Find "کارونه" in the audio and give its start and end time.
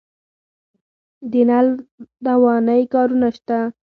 2.93-3.27